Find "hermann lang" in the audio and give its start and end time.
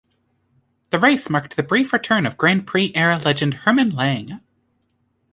3.53-4.39